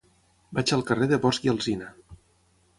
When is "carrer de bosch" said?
0.87-1.47